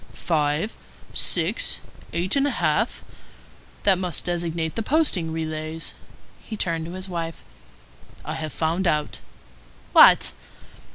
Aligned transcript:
"Five, 0.13 0.73
six, 1.13 1.77
eight 2.11 2.35
and 2.35 2.47
a 2.47 2.57
half? 2.57 3.03
That 3.83 3.99
must 3.99 4.25
designate 4.25 4.73
the 4.75 4.81
posting 4.81 5.31
relays." 5.31 5.93
He 6.43 6.57
turned 6.57 6.85
to 6.85 6.93
his 6.93 7.07
wife:— 7.07 7.43
"I 8.25 8.33
have 8.33 8.51
found 8.51 8.87
out." 8.87 9.19
"What?" 9.93 10.31